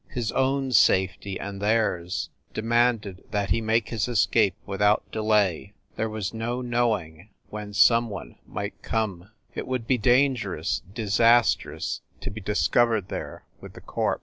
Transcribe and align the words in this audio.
His 0.09 0.31
own 0.31 0.71
safety 0.71 1.39
and 1.39 1.61
theirs, 1.61 2.31
de 2.55 2.63
manded 2.63 3.29
that 3.29 3.51
he 3.51 3.61
make 3.61 3.89
his 3.89 4.07
escape 4.07 4.55
without 4.65 5.03
delay 5.11 5.73
there 5.95 6.09
was 6.09 6.33
no 6.33 6.59
knowing 6.59 7.29
when 7.51 7.71
some 7.71 8.09
one 8.09 8.37
might 8.47 8.81
come 8.81 9.29
it 9.53 9.67
would 9.67 9.85
be 9.85 9.99
dangerous, 9.99 10.81
disastrous 10.91 12.01
to 12.21 12.31
be 12.31 12.41
discovered 12.41 13.09
there 13.09 13.45
with 13.59 13.73
the 13.73 13.81
corpse. 13.81 14.19